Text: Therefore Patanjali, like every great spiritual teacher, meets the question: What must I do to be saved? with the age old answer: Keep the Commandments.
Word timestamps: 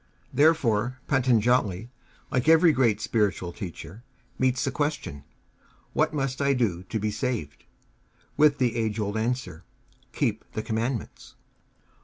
Therefore 0.33 0.97
Patanjali, 1.05 1.91
like 2.31 2.49
every 2.49 2.71
great 2.71 2.99
spiritual 2.99 3.53
teacher, 3.53 4.01
meets 4.39 4.63
the 4.63 4.71
question: 4.71 5.23
What 5.93 6.11
must 6.11 6.41
I 6.41 6.53
do 6.53 6.81
to 6.89 6.99
be 6.99 7.11
saved? 7.11 7.65
with 8.35 8.57
the 8.57 8.77
age 8.77 8.99
old 8.99 9.15
answer: 9.15 9.63
Keep 10.11 10.53
the 10.53 10.63
Commandments. 10.63 11.35